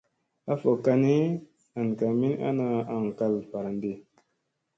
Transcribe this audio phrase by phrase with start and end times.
[0.51, 1.17] A fokkani
[1.79, 3.91] an ka min ana aŋ kal varandi.